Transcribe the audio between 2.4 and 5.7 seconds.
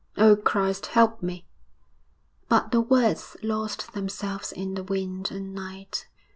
But the words lost themselves in the wind and